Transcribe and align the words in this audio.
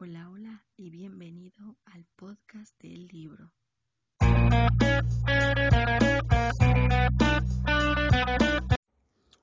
Hola, 0.00 0.30
hola 0.30 0.64
y 0.76 0.90
bienvenido 0.90 1.74
al 1.86 2.06
podcast 2.14 2.72
del 2.80 3.08
libro. 3.08 3.50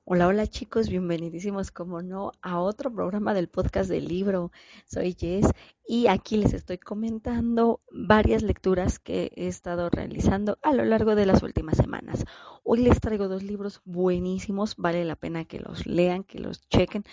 Hola, 0.06 0.28
hola 0.28 0.48
chicos, 0.48 0.88
bienvenidísimos 0.88 1.72
como 1.72 2.02
no 2.02 2.32
a 2.42 2.62
otro 2.62 2.90
programa 2.90 3.34
del 3.34 3.50
podcast 3.50 3.90
del 3.90 4.08
libro. 4.08 4.54
Soy 4.86 5.14
Jess 5.20 5.52
y 5.86 6.08
aquí 6.08 6.38
les 6.38 6.54
estoy 6.54 6.78
comentando 6.78 7.82
varias 7.92 8.42
lecturas 8.42 8.98
que 8.98 9.34
he 9.36 9.48
estado 9.48 9.90
realizando 9.90 10.58
a 10.62 10.72
lo 10.72 10.86
largo 10.86 11.16
de 11.16 11.26
las 11.26 11.44
últimas 11.44 11.76
semanas. 11.76 12.24
Hoy 12.64 12.80
les 12.80 13.02
traigo 13.02 13.28
dos 13.28 13.44
libros 13.44 13.82
buenísimos, 13.84 14.78
vale 14.78 15.04
la 15.04 15.18
pena 15.18 15.44
que 15.44 15.60
los 15.60 15.86
lean, 15.86 16.24
que 16.24 16.40
los 16.40 16.66
chequen 16.70 17.04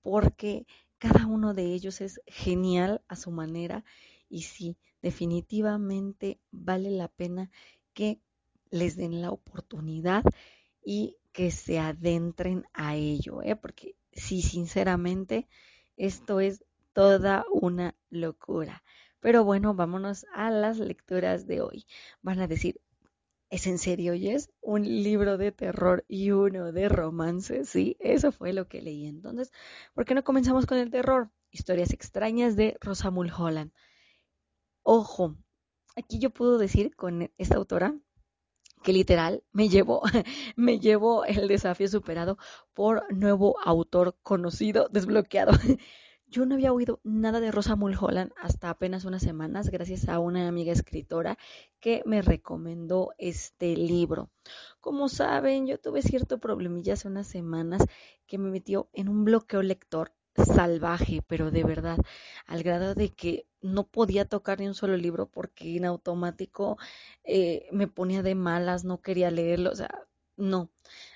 porque 0.00 0.66
cada 0.98 1.26
uno 1.26 1.54
de 1.54 1.74
ellos 1.74 2.00
es 2.00 2.20
genial 2.26 3.02
a 3.08 3.16
su 3.16 3.30
manera 3.30 3.84
y 4.28 4.42
sí, 4.42 4.76
definitivamente 5.02 6.40
vale 6.50 6.90
la 6.90 7.08
pena 7.08 7.50
que 7.94 8.20
les 8.70 8.96
den 8.96 9.20
la 9.22 9.30
oportunidad 9.30 10.24
y 10.84 11.16
que 11.32 11.50
se 11.50 11.78
adentren 11.78 12.64
a 12.72 12.96
ello, 12.96 13.42
¿eh? 13.42 13.56
porque 13.56 13.96
sí, 14.12 14.42
sinceramente, 14.42 15.48
esto 15.96 16.40
es 16.40 16.64
toda 16.92 17.44
una 17.52 17.94
locura. 18.10 18.82
Pero 19.20 19.44
bueno, 19.44 19.74
vámonos 19.74 20.24
a 20.34 20.50
las 20.50 20.78
lecturas 20.78 21.46
de 21.46 21.60
hoy. 21.60 21.86
Van 22.22 22.40
a 22.40 22.46
decir, 22.46 22.80
¿Es 23.50 23.66
en 23.66 23.78
serio, 23.78 24.12
es 24.12 24.50
Un 24.60 24.84
libro 24.84 25.36
de 25.36 25.50
terror 25.50 26.04
y 26.08 26.30
uno 26.30 26.70
de 26.70 26.88
romance. 26.88 27.64
Sí, 27.64 27.96
eso 27.98 28.30
fue 28.30 28.52
lo 28.52 28.68
que 28.68 28.80
leí. 28.82 29.06
Entonces, 29.06 29.50
¿por 29.94 30.04
qué 30.04 30.14
no 30.14 30.22
comenzamos 30.24 30.64
con 30.66 30.78
el 30.78 30.90
terror? 30.92 31.30
Historias 31.50 31.92
extrañas 31.92 32.54
de 32.56 32.76
Rosa 32.80 33.10
Mulholland. 33.10 33.72
Ojo, 34.84 35.36
aquí 35.96 36.18
yo 36.18 36.30
puedo 36.30 36.58
decir 36.58 36.94
con 36.96 37.30
esta 37.38 37.56
autora 37.56 37.94
que 38.84 38.92
literal 38.92 39.44
me 39.52 39.68
llevó, 39.68 40.02
me 40.56 40.80
llevó 40.80 41.24
el 41.24 41.48
desafío 41.48 41.88
superado 41.88 42.38
por 42.74 43.12
nuevo 43.14 43.56
autor 43.64 44.16
conocido, 44.22 44.88
desbloqueado. 44.90 45.52
Yo 46.28 46.44
no 46.44 46.54
había 46.56 46.72
oído 46.72 47.00
nada 47.04 47.40
de 47.40 47.52
Rosa 47.52 47.76
Mulholland 47.76 48.32
hasta 48.36 48.68
apenas 48.70 49.04
unas 49.04 49.22
semanas, 49.22 49.70
gracias 49.70 50.08
a 50.08 50.18
una 50.18 50.48
amiga 50.48 50.72
escritora 50.72 51.38
que 51.78 52.02
me 52.04 52.20
recomendó 52.20 53.12
este 53.16 53.76
libro. 53.76 54.30
Como 54.80 55.08
saben, 55.08 55.66
yo 55.68 55.78
tuve 55.78 56.02
cierto 56.02 56.38
problemilla 56.38 56.94
hace 56.94 57.06
unas 57.08 57.28
semanas 57.28 57.82
que 58.26 58.38
me 58.38 58.50
metió 58.50 58.88
en 58.92 59.08
un 59.08 59.24
bloqueo 59.24 59.62
lector 59.62 60.12
salvaje, 60.44 61.22
pero 61.26 61.50
de 61.50 61.64
verdad, 61.64 61.98
al 62.46 62.62
grado 62.62 62.94
de 62.94 63.10
que 63.14 63.46
no 63.60 63.86
podía 63.86 64.26
tocar 64.26 64.58
ni 64.60 64.66
un 64.66 64.74
solo 64.74 64.96
libro 64.96 65.28
porque 65.30 65.76
en 65.76 65.84
automático 65.84 66.76
eh, 67.24 67.68
me 67.72 67.86
ponía 67.86 68.22
de 68.22 68.34
malas, 68.34 68.84
no 68.84 69.00
quería 69.00 69.30
leerlo, 69.30 69.70
o 69.70 69.76
sea, 69.76 70.06
no. 70.36 70.70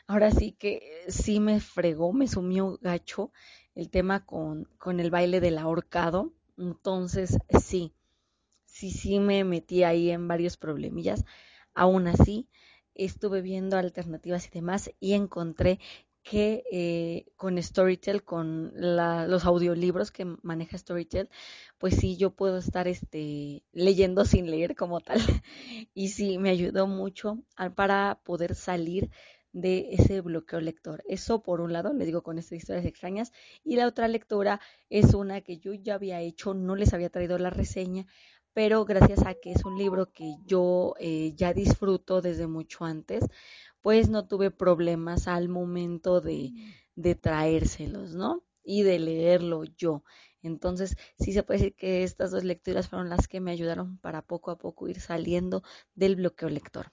Ahora 0.07 0.31
sí 0.31 0.53
que 0.53 1.05
sí 1.09 1.41
me 1.41 1.61
fregó, 1.61 2.13
me 2.13 2.27
sumió 2.29 2.79
gacho 2.81 3.33
el 3.81 3.89
tema 3.89 4.27
con, 4.27 4.69
con 4.77 5.01
el 5.01 5.11
baile 5.11 5.41
del 5.41 5.57
ahorcado. 5.57 6.35
Entonces, 6.59 7.39
sí, 7.63 7.95
sí, 8.67 8.91
sí 8.91 9.19
me 9.19 9.43
metí 9.43 9.85
ahí 9.85 10.11
en 10.11 10.29
varios 10.29 10.59
problemillas. 10.59 11.25
Aún 11.73 12.07
así, 12.07 12.47
estuve 12.95 13.41
viendo 13.41 13.79
alternativas 13.79 14.47
y 14.47 14.51
demás 14.51 14.91
y 15.01 15.15
encontré 15.15 15.79
que 16.23 16.63
eh, 16.71 17.33
con 17.37 17.57
Storytel, 17.63 18.23
con 18.23 18.73
la, 18.75 19.27
los 19.27 19.47
audiolibros 19.47 20.11
que 20.11 20.27
maneja 20.43 20.77
Storytel, 20.77 21.31
pues 21.79 21.95
sí, 21.97 22.19
yo 22.19 22.33
puedo 22.33 22.59
estar 22.59 22.87
este, 22.87 23.63
leyendo 23.73 24.27
sin 24.27 24.51
leer 24.51 24.77
como 24.77 25.01
tal. 25.01 25.21
y 25.95 26.09
sí, 26.09 26.37
me 26.37 26.51
ayudó 26.51 26.87
mucho 26.87 27.39
para 27.75 28.21
poder 28.25 28.55
salir 28.55 29.11
de 29.53 29.89
ese 29.93 30.21
bloqueo 30.21 30.61
lector. 30.61 31.03
Eso 31.09 31.43
por 31.43 31.61
un 31.61 31.73
lado, 31.73 31.93
les 31.93 32.07
digo 32.07 32.23
con 32.23 32.39
estas 32.39 32.59
historias 32.59 32.87
extrañas, 32.87 33.33
y 33.65 33.77
la 33.77 33.87
otra 33.87 34.09
lectura 34.09 34.61
es 34.89 35.15
una 35.15 35.41
que 35.41 35.59
yo 35.59 35.75
ya 35.75 35.95
había 35.95 36.21
hecho, 36.21 36.55
no 36.55 36.77
les 36.77 36.95
había 36.95 37.11
traído 37.11 37.39
la 37.39 37.51
reseña, 37.51 38.07
pero 38.53 38.85
gracias 38.85 39.25
a 39.27 39.35
que 39.35 39.53
es 39.53 39.65
un 39.65 39.79
libro 39.79 40.11
que 40.13 40.37
yo 40.45 40.95
eh, 40.99 41.33
ya 41.37 41.53
disfruto 41.53 42.21
desde 42.21 42.47
mucho 42.47 42.85
antes, 42.85 43.25
pues 43.81 44.09
no 44.09 44.27
tuve 44.27 44.51
problemas 44.51 45.29
al 45.29 45.49
momento 45.49 46.21
de, 46.21 46.53
de 46.97 47.15
traérselos, 47.15 48.15
¿no? 48.15 48.43
Y 48.63 48.83
de 48.83 48.99
leerlo 48.99 49.65
yo. 49.65 50.05
Entonces, 50.43 50.97
sí 51.19 51.33
se 51.33 51.43
puede 51.43 51.61
decir 51.61 51.77
que 51.77 52.03
estas 52.03 52.31
dos 52.31 52.45
lecturas 52.45 52.89
fueron 52.89 53.09
las 53.09 53.29
que 53.29 53.41
me 53.41 53.51
ayudaron 53.53 53.99
para 53.99 54.23
poco 54.23 54.51
a 54.51 54.59
poco 54.59 54.89
ir 54.89 55.01
saliendo 55.01 55.63
del 55.95 56.17
bloqueo 56.17 56.49
lector. 56.49 56.93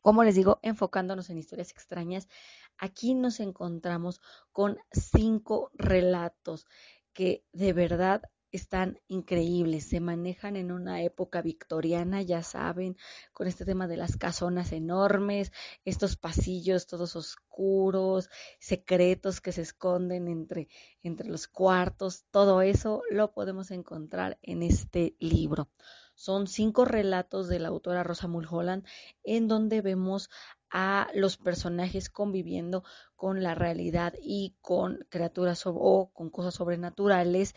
Como 0.00 0.24
les 0.24 0.34
digo, 0.34 0.58
enfocándonos 0.62 1.30
en 1.30 1.38
historias 1.38 1.70
extrañas, 1.70 2.28
aquí 2.76 3.14
nos 3.14 3.40
encontramos 3.40 4.20
con 4.52 4.78
cinco 4.92 5.70
relatos 5.74 6.66
que 7.12 7.44
de 7.52 7.72
verdad 7.72 8.22
están 8.50 8.98
increíbles, 9.08 9.84
se 9.84 10.00
manejan 10.00 10.56
en 10.56 10.72
una 10.72 11.02
época 11.02 11.42
victoriana, 11.42 12.22
ya 12.22 12.42
saben, 12.42 12.96
con 13.32 13.46
este 13.46 13.64
tema 13.64 13.86
de 13.86 13.96
las 13.96 14.16
casonas 14.16 14.72
enormes, 14.72 15.52
estos 15.84 16.16
pasillos 16.16 16.86
todos 16.86 17.16
oscuros, 17.16 18.30
secretos 18.58 19.40
que 19.40 19.52
se 19.52 19.62
esconden 19.62 20.28
entre, 20.28 20.68
entre 21.02 21.28
los 21.28 21.46
cuartos, 21.46 22.24
todo 22.30 22.62
eso 22.62 23.02
lo 23.10 23.32
podemos 23.32 23.70
encontrar 23.70 24.38
en 24.42 24.62
este 24.62 25.16
libro. 25.18 25.68
Son 26.18 26.48
cinco 26.48 26.84
relatos 26.84 27.46
de 27.46 27.60
la 27.60 27.68
autora 27.68 28.02
Rosa 28.02 28.26
Mulholland 28.26 28.84
en 29.22 29.46
donde 29.46 29.82
vemos 29.82 30.30
a 30.68 31.06
los 31.14 31.36
personajes 31.36 32.10
conviviendo 32.10 32.82
con 33.14 33.40
la 33.44 33.54
realidad 33.54 34.14
y 34.20 34.56
con 34.60 35.06
criaturas 35.10 35.62
o 35.64 36.10
con 36.12 36.28
cosas 36.30 36.54
sobrenaturales 36.54 37.54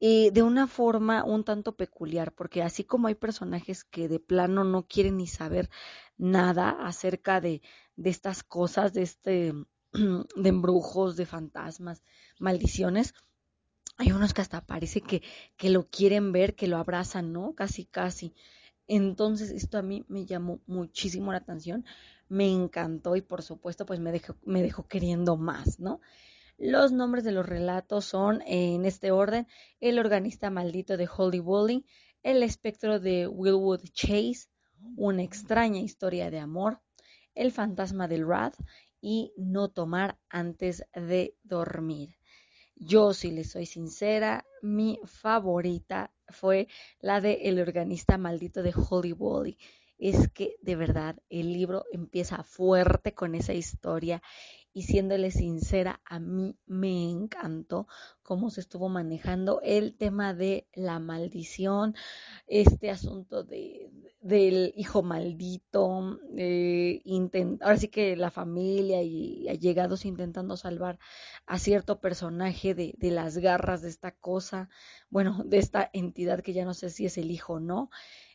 eh, 0.00 0.30
de 0.32 0.42
una 0.42 0.66
forma 0.66 1.24
un 1.24 1.44
tanto 1.44 1.76
peculiar, 1.76 2.34
porque 2.34 2.62
así 2.62 2.84
como 2.84 3.08
hay 3.08 3.14
personajes 3.14 3.84
que 3.84 4.06
de 4.06 4.20
plano 4.20 4.64
no 4.64 4.86
quieren 4.86 5.16
ni 5.16 5.26
saber 5.26 5.70
nada 6.18 6.76
acerca 6.86 7.40
de, 7.40 7.62
de 7.96 8.10
estas 8.10 8.42
cosas, 8.42 8.92
de 8.92 9.00
este 9.00 9.54
de 9.94 10.48
embrujos, 10.50 11.16
de 11.16 11.24
fantasmas, 11.24 12.02
maldiciones, 12.38 13.14
hay 13.96 14.12
unos 14.12 14.34
que 14.34 14.42
hasta 14.42 14.60
parece 14.60 15.00
que, 15.00 15.22
que 15.56 15.70
lo 15.70 15.88
quieren 15.88 16.32
ver, 16.32 16.54
que 16.54 16.66
lo 16.66 16.78
abrazan, 16.78 17.32
¿no? 17.32 17.54
Casi, 17.54 17.84
casi. 17.84 18.34
Entonces, 18.86 19.50
esto 19.50 19.78
a 19.78 19.82
mí 19.82 20.04
me 20.08 20.26
llamó 20.26 20.60
muchísimo 20.66 21.32
la 21.32 21.38
atención, 21.38 21.84
me 22.28 22.50
encantó 22.50 23.16
y 23.16 23.22
por 23.22 23.42
supuesto, 23.42 23.86
pues 23.86 24.00
me 24.00 24.12
dejó, 24.12 24.36
me 24.44 24.62
dejó 24.62 24.86
queriendo 24.86 25.36
más, 25.36 25.78
¿no? 25.80 26.00
Los 26.58 26.92
nombres 26.92 27.24
de 27.24 27.32
los 27.32 27.46
relatos 27.46 28.04
son, 28.04 28.42
en 28.46 28.84
este 28.84 29.10
orden, 29.10 29.46
El 29.80 29.98
organista 29.98 30.50
maldito 30.50 30.96
de 30.96 31.08
Holly 31.08 31.40
Wolling, 31.40 31.84
El 32.22 32.42
espectro 32.42 33.00
de 33.00 33.26
Willwood 33.26 33.82
Chase, 33.92 34.48
Una 34.96 35.22
extraña 35.22 35.80
historia 35.80 36.30
de 36.30 36.38
amor, 36.38 36.80
El 37.34 37.52
fantasma 37.52 38.06
del 38.06 38.24
Wrath 38.24 38.56
y 39.00 39.32
No 39.36 39.68
tomar 39.68 40.18
antes 40.28 40.84
de 40.94 41.36
dormir. 41.42 42.16
Yo, 42.76 43.12
si 43.14 43.30
les 43.30 43.50
soy 43.50 43.66
sincera, 43.66 44.44
mi 44.62 44.98
favorita 45.04 46.12
fue 46.28 46.68
la 47.00 47.20
de 47.20 47.48
El 47.48 47.60
organista 47.60 48.18
maldito 48.18 48.62
de 48.62 48.74
Holly 48.74 49.12
Wally. 49.12 49.58
Es 49.96 50.28
que 50.28 50.56
de 50.60 50.74
verdad 50.74 51.16
el 51.30 51.52
libro 51.52 51.84
empieza 51.92 52.42
fuerte 52.42 53.14
con 53.14 53.34
esa 53.34 53.54
historia 53.54 54.22
y 54.72 54.82
siéndole 54.82 55.30
sincera, 55.30 56.00
a 56.04 56.18
mí 56.18 56.58
me 56.66 57.08
encantó 57.08 57.86
cómo 58.24 58.50
se 58.50 58.60
estuvo 58.60 58.88
manejando 58.88 59.60
el 59.62 59.96
tema 59.96 60.34
de 60.34 60.66
la 60.74 60.98
maldición, 60.98 61.94
este 62.48 62.90
asunto 62.90 63.44
de, 63.44 63.88
del 64.24 64.72
hijo 64.74 65.02
maldito, 65.02 66.18
eh, 66.34 67.02
ahora 67.60 67.76
sí 67.76 67.88
que 67.88 68.16
la 68.16 68.30
familia 68.30 69.02
y 69.02 69.46
allegados 69.50 70.06
intentando 70.06 70.56
salvar 70.56 70.98
a 71.44 71.58
cierto 71.58 72.00
personaje 72.00 72.74
de, 72.74 72.94
de 72.96 73.10
las 73.10 73.36
garras 73.36 73.82
de 73.82 73.90
esta 73.90 74.12
cosa, 74.12 74.70
bueno, 75.10 75.42
de 75.44 75.58
esta 75.58 75.90
entidad 75.92 76.40
que 76.40 76.54
ya 76.54 76.64
no 76.64 76.72
sé 76.72 76.88
si 76.88 77.04
es 77.04 77.18
el 77.18 77.30
hijo 77.30 77.54
o 77.54 77.60
no. 77.60 77.90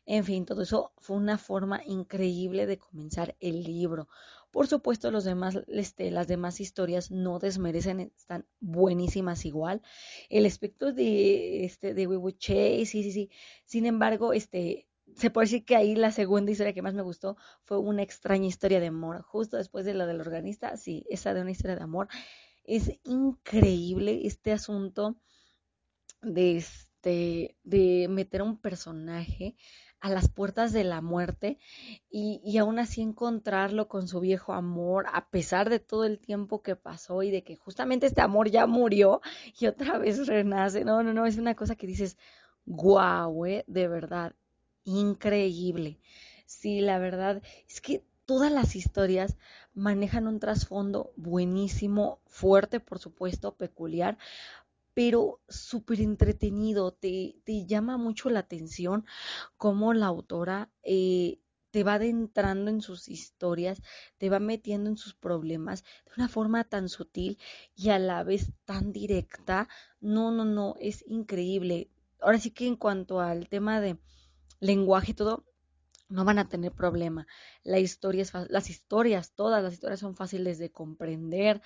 En 0.06 0.24
fin, 0.24 0.46
todo 0.46 0.62
eso 0.62 0.92
fue 1.00 1.18
una 1.18 1.40
forma 1.40 1.82
increíble 1.84 2.68
de 2.68 2.78
comenzar 2.78 3.36
el 3.40 3.64
libro. 3.64 4.08
Por 4.52 4.68
supuesto, 4.68 5.10
los 5.10 5.24
demás, 5.24 5.60
este, 5.68 6.12
las 6.12 6.28
demás 6.28 6.60
historias 6.60 7.10
no 7.10 7.40
desmerecen, 7.40 8.00
están 8.00 8.46
buenísimas 8.60 9.46
igual. 9.46 9.82
El 10.30 10.46
aspecto 10.46 10.94
de 10.94 11.66
este 11.66 11.94
de 11.96 12.08
Chase, 12.38 12.86
sí, 12.86 13.04
sí, 13.04 13.12
sí. 13.12 13.30
Sin 13.66 13.86
embargo, 13.86 14.34
este 14.34 14.88
se 15.16 15.30
puede 15.30 15.46
decir 15.46 15.66
que 15.66 15.76
ahí 15.76 15.96
la 15.96 16.12
segunda 16.12 16.52
historia 16.52 16.74
que 16.74 16.82
más 16.82 16.94
me 16.94 17.02
gustó 17.02 17.38
fue 17.64 17.80
una 17.80 18.04
extraña 18.04 18.48
historia 18.48 18.80
de 18.80 18.88
amor, 18.88 19.22
justo 19.22 19.58
después 19.58 19.86
de 19.86 19.94
la 19.94 20.06
del 20.06 20.22
organista, 20.22 20.78
sí, 20.78 21.06
esa 21.10 21.34
de 21.34 21.42
una 21.42 21.52
historia 21.52 21.76
de 21.76 21.84
amor. 21.84 22.08
Es 22.64 22.92
increíble 23.04 24.22
este 24.26 24.52
asunto 24.52 25.18
de 26.22 26.58
este, 26.58 27.58
de 27.64 28.08
meter 28.10 28.42
a 28.42 28.46
un 28.46 28.58
personaje 28.58 29.56
a 30.02 30.10
las 30.10 30.30
puertas 30.30 30.72
de 30.72 30.84
la 30.84 31.02
muerte 31.02 31.60
y, 32.10 32.42
y, 32.44 32.58
aún 32.58 32.80
así 32.80 33.02
encontrarlo 33.02 33.88
con 33.90 34.08
su 34.08 34.22
viejo 34.22 34.54
amor, 34.54 35.06
a 35.12 35.30
pesar 35.30 35.70
de 35.70 35.80
todo 35.80 36.06
el 36.06 36.20
tiempo 36.20 36.62
que 36.62 36.76
pasó 36.76 37.22
y 37.22 37.32
de 37.32 37.44
que 37.44 37.58
justamente 37.58 38.06
este 38.06 38.22
amor 38.22 38.50
ya 38.50 38.66
murió 38.66 39.22
y 39.60 39.68
otra 39.68 39.98
vez 39.98 40.26
renace. 40.28 40.86
No, 40.86 41.04
no, 41.04 41.14
no, 41.14 41.26
es 41.26 41.38
una 41.38 41.56
cosa 41.56 41.76
que 41.76 41.88
dices, 41.88 42.18
guau, 42.66 43.46
eh, 43.46 43.66
de 43.68 43.88
verdad, 43.88 44.36
increíble. 44.84 46.00
Sí, 46.46 46.82
la 46.82 47.00
verdad 47.00 47.42
es 47.68 47.82
que 47.82 48.04
todas 48.26 48.52
las 48.52 48.76
historias 48.76 49.38
manejan 49.74 50.28
un 50.28 50.40
trasfondo 50.40 51.14
buenísimo, 51.16 52.20
fuerte, 52.28 52.80
por 52.80 53.00
supuesto, 53.00 53.56
peculiar, 53.56 54.18
pero 54.94 55.40
súper 55.48 56.02
entretenido, 56.02 56.92
te, 56.92 57.36
te, 57.44 57.66
llama 57.66 57.98
mucho 57.98 58.30
la 58.30 58.42
atención 58.42 59.06
cómo 59.58 59.94
la 59.94 60.08
autora 60.08 60.70
eh, 60.84 61.40
te 61.72 61.84
va 61.84 61.96
adentrando 61.96 62.70
en 62.72 62.82
sus 62.82 63.08
historias, 63.08 63.82
te 64.18 64.30
va 64.30 64.40
metiendo 64.40 64.90
en 64.90 64.98
sus 64.98 65.14
problemas 65.14 65.84
de 66.06 66.12
una 66.18 66.28
forma 66.30 66.64
tan 66.64 66.90
sutil 66.90 67.38
y 67.76 67.90
a 67.90 68.00
la 68.00 68.24
vez 68.24 68.52
tan 68.66 68.92
directa. 68.92 69.68
No, 70.02 70.32
no, 70.32 70.46
no, 70.46 70.76
es 70.80 71.04
increíble. 71.08 71.90
Ahora 72.22 72.40
sí 72.40 72.52
que 72.52 72.68
en 72.68 72.76
cuanto 72.76 73.22
al 73.22 73.48
tema 73.50 73.82
de 73.82 73.98
lenguaje 74.60 75.12
y 75.12 75.16
todo, 75.16 75.46
no 76.10 76.26
van 76.26 76.40
a 76.40 76.50
tener 76.50 76.72
problema. 76.72 77.28
La 77.64 77.80
historia 77.80 78.24
es, 78.24 78.34
las 78.50 78.70
historias, 78.70 79.34
todas 79.34 79.64
las 79.64 79.74
historias 79.74 80.00
son 80.00 80.16
fáciles 80.16 80.58
de 80.58 80.72
comprender, 80.72 81.62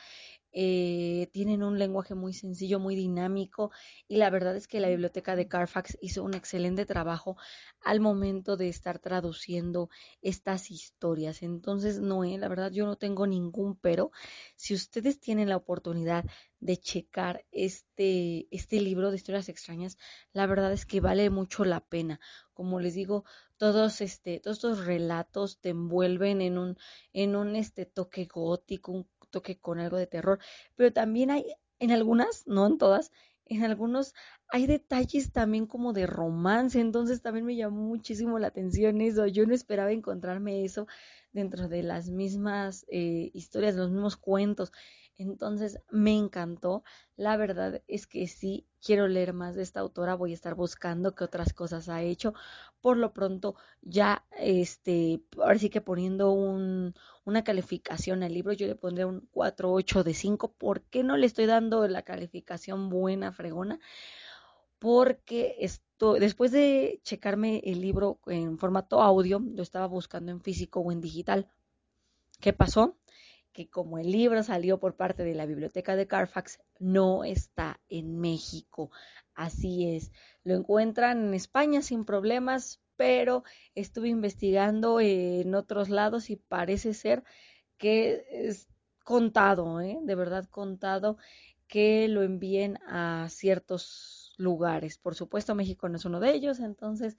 eh, 0.53 1.29
tienen 1.31 1.63
un 1.63 1.79
lenguaje 1.79 2.13
muy 2.15 2.33
sencillo, 2.33 2.79
muy 2.79 2.95
dinámico 2.95 3.71
y 4.07 4.17
la 4.17 4.29
verdad 4.29 4.55
es 4.55 4.67
que 4.67 4.79
la 4.79 4.89
biblioteca 4.89 5.35
de 5.35 5.47
Carfax 5.47 5.97
hizo 6.01 6.23
un 6.23 6.35
excelente 6.35 6.85
trabajo 6.85 7.38
al 7.81 8.00
momento 8.00 8.55
de 8.55 8.69
estar 8.69 9.00
traduciendo 9.00 9.89
estas 10.21 10.69
historias. 10.69 11.41
Entonces, 11.41 12.00
no, 12.00 12.23
eh, 12.23 12.38
la 12.38 12.47
verdad 12.47 12.71
yo 12.71 12.85
no 12.85 12.97
tengo 12.97 13.27
ningún 13.27 13.75
pero. 13.75 14.11
Si 14.55 14.73
ustedes 14.73 15.19
tienen 15.19 15.50
la 15.50 15.57
oportunidad 15.57 16.25
de 16.59 16.77
checar 16.77 17.45
este, 17.51 18.47
este 18.51 18.79
libro 18.79 19.09
de 19.09 19.17
historias 19.17 19.50
extrañas, 19.50 19.97
la 20.31 20.45
verdad 20.45 20.71
es 20.71 20.85
que 20.85 21.01
vale 21.01 21.29
mucho 21.29 21.65
la 21.65 21.81
pena. 21.81 22.19
Como 22.53 22.79
les 22.79 22.94
digo, 22.94 23.25
todos 23.57 24.01
este, 24.01 24.39
todos 24.39 24.57
estos 24.57 24.85
relatos 24.85 25.59
te 25.59 25.69
envuelven 25.69 26.41
en 26.41 26.57
un, 26.57 26.77
en 27.11 27.35
un 27.35 27.55
este 27.55 27.85
toque 27.85 28.25
gótico, 28.25 28.91
un 28.91 29.07
toque 29.33 29.59
con 29.59 29.80
algo 29.80 29.97
de 29.97 30.07
terror, 30.07 30.39
pero 30.77 30.94
también 30.94 31.31
hay 31.31 31.45
en 31.80 31.91
algunas, 31.91 32.47
no 32.47 32.65
en 32.65 32.77
todas, 32.77 33.12
en 33.45 33.63
algunos 33.63 34.13
hay 34.50 34.68
detalles 34.68 35.31
también 35.31 35.65
como 35.65 35.94
de 35.94 36.07
romance, 36.07 36.80
entonces 36.80 37.21
también 37.21 37.45
me 37.45 37.56
llamó 37.56 37.81
muchísimo 37.81 38.39
la 38.39 38.47
atención 38.47 39.01
eso. 39.01 39.27
Yo 39.27 39.45
no 39.45 39.53
esperaba 39.53 39.91
encontrarme 39.91 40.63
eso 40.63 40.88
dentro 41.31 41.68
de 41.68 41.83
las 41.83 42.09
mismas 42.09 42.85
eh, 42.89 43.31
historias, 43.33 43.75
los 43.75 43.91
mismos 43.91 44.15
cuentos. 44.15 44.71
Entonces 45.18 45.79
me 45.91 46.15
encantó. 46.15 46.83
La 47.15 47.38
verdad 47.38 47.81
es 47.88 48.07
que 48.07 48.27
sí 48.27 48.68
quiero 48.81 49.07
leer 49.07 49.33
más 49.33 49.56
de 49.56 49.63
esta 49.63 49.79
autora. 49.79 50.15
Voy 50.15 50.31
a 50.31 50.36
estar 50.36 50.56
buscando 50.56 51.15
qué 51.15 51.24
otras 51.24 51.53
cosas 51.53 51.89
ha 51.89 52.01
hecho. 52.01 52.33
Por 52.81 52.97
lo 52.97 53.13
pronto, 53.13 53.56
ya 53.81 54.25
este, 54.38 55.24
ahora 55.38 55.59
sí 55.59 55.69
que 55.69 55.81
poniendo 55.81 56.31
un, 56.31 56.95
una 57.25 57.43
calificación 57.43 58.23
al 58.23 58.33
libro, 58.33 58.53
yo 58.53 58.67
le 58.67 58.75
pondré 58.75 59.05
un 59.05 59.29
4-8 59.31 60.03
de 60.03 60.13
5. 60.13 60.53
¿Por 60.53 60.81
qué 60.81 61.03
no 61.03 61.17
le 61.17 61.25
estoy 61.25 61.45
dando 61.45 61.87
la 61.87 62.03
calificación 62.03 62.89
buena, 62.89 63.31
fregona? 63.31 63.79
Porque 64.79 65.55
esto, 65.59 66.15
después 66.15 66.51
de 66.51 66.99
checarme 67.03 67.61
el 67.63 67.81
libro 67.81 68.19
en 68.27 68.57
formato 68.57 69.01
audio, 69.01 69.39
lo 69.39 69.63
estaba 69.63 69.87
buscando 69.87 70.31
en 70.31 70.41
físico 70.41 70.81
o 70.81 70.91
en 70.91 71.01
digital. 71.01 71.47
¿Qué 72.39 72.51
pasó? 72.51 72.97
que 73.53 73.69
como 73.69 73.99
el 73.99 74.11
libro 74.11 74.41
salió 74.43 74.79
por 74.79 74.95
parte 74.95 75.23
de 75.23 75.35
la 75.35 75.45
biblioteca 75.45 75.95
de 75.95 76.07
Carfax, 76.07 76.59
no 76.79 77.23
está 77.23 77.79
en 77.87 78.19
México. 78.19 78.91
Así 79.35 79.95
es, 79.95 80.11
lo 80.43 80.55
encuentran 80.55 81.27
en 81.27 81.33
España 81.35 81.81
sin 81.81 82.03
problemas, 82.03 82.81
pero 83.03 83.44
estuve 83.75 84.07
investigando 84.07 85.01
en 85.01 85.55
otros 85.55 85.89
lados 85.89 86.29
y 86.29 86.38
parece 86.38 86.94
ser 86.94 87.25
que 87.77 88.25
es 88.31 88.69
contado, 89.03 89.81
¿eh? 89.81 89.97
de 90.03 90.15
verdad 90.15 90.45
contado, 90.50 91.17
que 91.67 92.07
lo 92.07 92.23
envíen 92.23 92.79
a 92.88 93.27
ciertos 93.29 94.33
lugares. 94.38 94.97
Por 94.97 95.15
supuesto, 95.15 95.53
México 95.53 95.89
no 95.89 95.97
es 95.97 96.05
uno 96.05 96.21
de 96.21 96.31
ellos, 96.31 96.61
entonces 96.61 97.17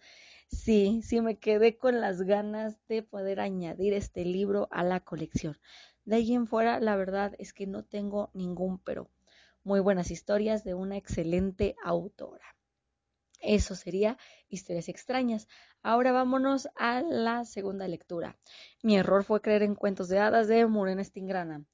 sí, 0.49 1.03
sí 1.05 1.21
me 1.21 1.37
quedé 1.37 1.77
con 1.77 2.01
las 2.01 2.23
ganas 2.23 2.79
de 2.89 3.03
poder 3.03 3.39
añadir 3.39 3.93
este 3.93 4.25
libro 4.25 4.69
a 4.71 4.85
la 4.85 5.01
colección. 5.01 5.59
De 6.07 6.17
ahí 6.17 6.33
en 6.33 6.47
fuera, 6.47 6.81
la 6.81 6.97
verdad 6.97 7.35
es 7.39 7.53
que 7.53 7.67
no 7.67 7.85
tengo 7.85 8.31
ningún 8.33 8.79
pero. 8.79 9.11
Muy 9.65 9.81
buenas 9.81 10.11
historias 10.11 10.65
de 10.65 10.73
una 10.73 10.97
excelente 10.97 11.77
autora. 11.85 12.57
Eso 13.45 13.75
sería 13.75 14.19
historias 14.49 14.89
extrañas. 14.89 15.49
Ahora 15.83 16.13
vámonos 16.13 16.69
a 16.77 17.03
la 17.03 17.45
segunda 17.45 17.87
lectura. 17.89 18.37
Mi 18.83 18.97
error 18.97 19.25
fue 19.25 19.41
creer 19.41 19.63
en 19.63 19.75
cuentos 19.75 20.09
de 20.09 20.19
hadas 20.19 20.49
de 20.49 20.67
Morena 20.67 21.05
Stingrana 21.05 21.65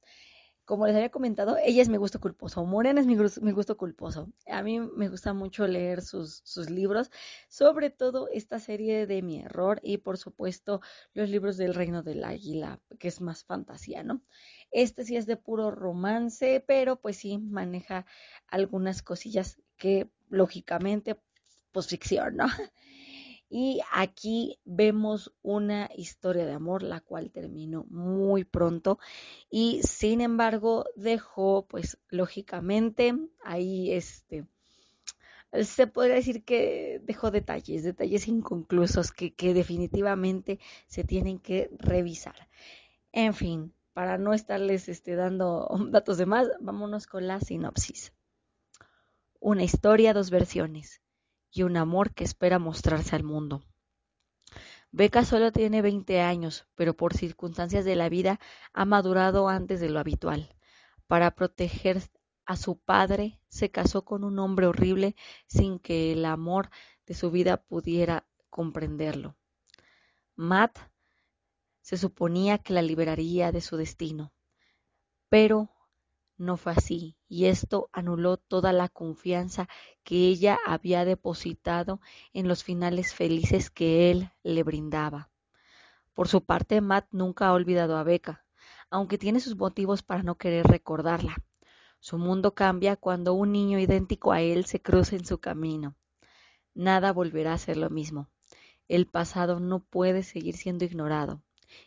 como 0.70 0.86
les 0.86 0.94
había 0.94 1.10
comentado, 1.10 1.56
ella 1.60 1.82
es 1.82 1.88
mi 1.88 1.96
gusto 1.96 2.20
culposo. 2.20 2.64
Morena 2.64 3.00
es 3.00 3.06
mi, 3.08 3.16
mi 3.16 3.50
gusto 3.50 3.76
culposo. 3.76 4.28
A 4.46 4.62
mí 4.62 4.78
me 4.78 5.08
gusta 5.08 5.32
mucho 5.32 5.66
leer 5.66 6.00
sus, 6.00 6.42
sus, 6.44 6.70
libros, 6.70 7.10
sobre 7.48 7.90
todo 7.90 8.28
esta 8.32 8.60
serie 8.60 9.08
de 9.08 9.20
Mi 9.20 9.40
Error 9.40 9.80
y 9.82 9.98
por 9.98 10.16
supuesto 10.16 10.80
los 11.12 11.28
libros 11.28 11.56
del 11.56 11.74
Reino 11.74 12.04
del 12.04 12.22
Águila, 12.22 12.78
que 13.00 13.08
es 13.08 13.20
más 13.20 13.42
fantasía, 13.42 14.04
¿no? 14.04 14.22
Este 14.70 15.04
sí 15.04 15.16
es 15.16 15.26
de 15.26 15.36
puro 15.36 15.72
romance, 15.72 16.62
pero 16.64 17.00
pues 17.00 17.16
sí 17.16 17.38
maneja 17.38 18.06
algunas 18.46 19.02
cosillas 19.02 19.60
que 19.76 20.08
lógicamente, 20.28 21.20
pues 21.72 21.86
ficción, 21.88 22.36
¿no? 22.36 22.46
Y 23.52 23.80
aquí 23.92 24.60
vemos 24.64 25.34
una 25.42 25.90
historia 25.96 26.46
de 26.46 26.52
amor, 26.52 26.84
la 26.84 27.00
cual 27.00 27.32
terminó 27.32 27.84
muy 27.90 28.44
pronto 28.44 29.00
y 29.50 29.82
sin 29.82 30.20
embargo 30.20 30.84
dejó, 30.94 31.66
pues 31.66 31.98
lógicamente, 32.10 33.12
ahí 33.42 33.92
este, 33.92 34.46
se 35.64 35.88
podría 35.88 36.14
decir 36.14 36.44
que 36.44 37.00
dejó 37.02 37.32
detalles, 37.32 37.82
detalles 37.82 38.28
inconclusos 38.28 39.10
que, 39.10 39.34
que 39.34 39.52
definitivamente 39.52 40.60
se 40.86 41.02
tienen 41.02 41.40
que 41.40 41.70
revisar. 41.76 42.48
En 43.10 43.34
fin, 43.34 43.74
para 43.94 44.16
no 44.16 44.32
estarles 44.32 44.88
este, 44.88 45.16
dando 45.16 45.68
datos 45.90 46.18
de 46.18 46.26
más, 46.26 46.48
vámonos 46.60 47.08
con 47.08 47.26
la 47.26 47.40
sinopsis. 47.40 48.12
Una 49.40 49.64
historia, 49.64 50.14
dos 50.14 50.30
versiones 50.30 51.00
y 51.50 51.62
un 51.62 51.76
amor 51.76 52.14
que 52.14 52.24
espera 52.24 52.58
mostrarse 52.58 53.16
al 53.16 53.24
mundo. 53.24 53.62
Beca 54.92 55.24
solo 55.24 55.52
tiene 55.52 55.82
20 55.82 56.20
años, 56.20 56.66
pero 56.74 56.96
por 56.96 57.14
circunstancias 57.14 57.84
de 57.84 57.94
la 57.94 58.08
vida 58.08 58.40
ha 58.72 58.84
madurado 58.84 59.48
antes 59.48 59.80
de 59.80 59.88
lo 59.88 60.00
habitual. 60.00 60.54
Para 61.06 61.30
proteger 61.32 62.02
a 62.44 62.56
su 62.56 62.78
padre, 62.78 63.40
se 63.48 63.70
casó 63.70 64.04
con 64.04 64.24
un 64.24 64.38
hombre 64.40 64.66
horrible 64.66 65.14
sin 65.46 65.78
que 65.78 66.12
el 66.12 66.24
amor 66.24 66.70
de 67.06 67.14
su 67.14 67.30
vida 67.30 67.58
pudiera 67.58 68.26
comprenderlo. 68.48 69.36
Matt 70.34 70.78
se 71.80 71.96
suponía 71.96 72.58
que 72.58 72.72
la 72.72 72.82
liberaría 72.82 73.52
de 73.52 73.60
su 73.60 73.76
destino, 73.76 74.32
pero 75.28 75.70
no 76.40 76.56
fue 76.56 76.72
así, 76.72 77.16
y 77.28 77.44
esto 77.46 77.90
anuló 77.92 78.38
toda 78.38 78.72
la 78.72 78.88
confianza 78.88 79.68
que 80.02 80.28
ella 80.28 80.58
había 80.66 81.04
depositado 81.04 82.00
en 82.32 82.48
los 82.48 82.64
finales 82.64 83.14
felices 83.14 83.70
que 83.70 84.10
él 84.10 84.30
le 84.42 84.62
brindaba. 84.62 85.30
Por 86.14 86.28
su 86.28 86.44
parte, 86.44 86.80
Matt 86.80 87.08
nunca 87.12 87.48
ha 87.48 87.52
olvidado 87.52 87.96
a 87.96 88.02
Becca, 88.02 88.44
aunque 88.90 89.18
tiene 89.18 89.40
sus 89.40 89.56
motivos 89.56 90.02
para 90.02 90.22
no 90.22 90.36
querer 90.36 90.66
recordarla. 90.66 91.36
Su 91.98 92.16
mundo 92.16 92.54
cambia 92.54 92.96
cuando 92.96 93.34
un 93.34 93.52
niño 93.52 93.78
idéntico 93.78 94.32
a 94.32 94.40
él 94.40 94.64
se 94.64 94.80
cruza 94.80 95.16
en 95.16 95.26
su 95.26 95.38
camino. 95.38 95.94
Nada 96.74 97.12
volverá 97.12 97.52
a 97.52 97.58
ser 97.58 97.76
lo 97.76 97.90
mismo. 97.90 98.30
El 98.88 99.06
pasado 99.06 99.60
no 99.60 99.80
puede 99.80 100.22
seguir 100.22 100.56
siendo 100.56 100.84
ignorado, 100.84 101.42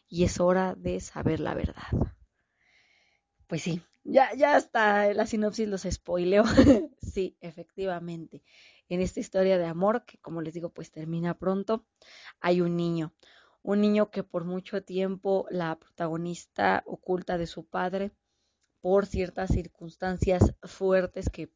y 0.07 0.23
es 0.23 0.39
hora 0.39 0.75
de 0.75 0.99
saber 0.99 1.39
la 1.39 1.55
verdad. 1.55 1.87
Pues 3.47 3.63
sí, 3.63 3.81
ya, 4.03 4.33
ya 4.35 4.55
hasta 4.55 5.13
la 5.13 5.25
sinopsis 5.25 5.67
los 5.67 5.83
spoileo. 5.89 6.43
sí, 7.01 7.37
efectivamente. 7.41 8.43
En 8.89 9.01
esta 9.01 9.19
historia 9.19 9.57
de 9.57 9.65
amor, 9.65 10.05
que 10.05 10.17
como 10.19 10.41
les 10.41 10.53
digo, 10.53 10.69
pues 10.69 10.91
termina 10.91 11.37
pronto, 11.37 11.85
hay 12.39 12.61
un 12.61 12.75
niño. 12.75 13.13
Un 13.61 13.81
niño 13.81 14.11
que 14.11 14.23
por 14.23 14.43
mucho 14.43 14.83
tiempo 14.83 15.47
la 15.49 15.79
protagonista 15.79 16.83
oculta 16.85 17.37
de 17.37 17.47
su 17.47 17.65
padre 17.65 18.11
por 18.81 19.05
ciertas 19.05 19.51
circunstancias 19.51 20.53
fuertes 20.63 21.29
que 21.29 21.49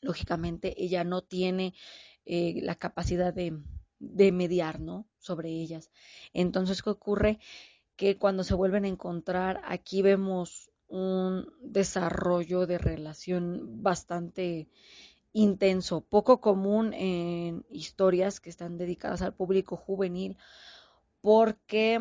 lógicamente 0.00 0.82
ella 0.82 1.04
no 1.04 1.22
tiene 1.22 1.74
eh, 2.24 2.60
la 2.62 2.76
capacidad 2.76 3.34
de, 3.34 3.58
de 3.98 4.32
mediar, 4.32 4.80
¿no? 4.80 5.06
Sobre 5.18 5.50
ellas. 5.50 5.90
Entonces, 6.32 6.82
¿qué 6.82 6.88
ocurre? 6.88 7.38
Que 7.96 8.16
cuando 8.16 8.42
se 8.42 8.54
vuelven 8.54 8.86
a 8.86 8.88
encontrar, 8.88 9.60
aquí 9.66 10.00
vemos 10.00 10.70
un 10.88 11.52
desarrollo 11.60 12.66
de 12.66 12.78
relación 12.78 13.82
bastante 13.82 14.68
intenso, 15.32 16.00
poco 16.02 16.40
común 16.40 16.94
en 16.94 17.64
historias 17.68 18.40
que 18.40 18.50
están 18.50 18.78
dedicadas 18.78 19.22
al 19.22 19.34
público 19.34 19.76
juvenil, 19.76 20.38
porque 21.20 22.00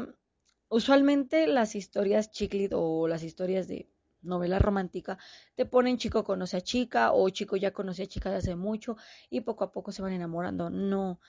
usualmente 0.69 1.47
las 1.47 1.75
historias 1.75 2.31
chiclit 2.31 2.71
o 2.73 3.07
las 3.07 3.23
historias 3.23 3.67
de 3.67 3.89
novela 4.21 4.59
romántica 4.59 5.17
te 5.55 5.65
ponen 5.65 5.97
chico 5.97 6.23
conoce 6.23 6.57
a 6.57 6.61
chica 6.61 7.11
o 7.13 7.29
chico 7.29 7.55
ya 7.57 7.71
conoce 7.71 8.03
a 8.03 8.07
chica 8.07 8.31
de 8.31 8.37
hace 8.37 8.55
mucho 8.55 8.97
y 9.29 9.41
poco 9.41 9.63
a 9.63 9.71
poco 9.71 9.91
se 9.91 10.01
van 10.01 10.13
enamorando. 10.13 10.69
No, 10.69 11.19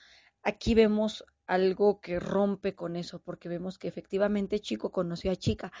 aquí 0.43 0.73
vemos 0.73 1.25
algo 1.45 2.01
que 2.01 2.19
rompe 2.19 2.75
con 2.75 2.95
eso, 2.95 3.19
porque 3.19 3.49
vemos 3.49 3.77
que 3.79 3.87
efectivamente 3.87 4.59
chico 4.59 4.91
conoció 4.91 5.31
a 5.31 5.35
chica. 5.35 5.71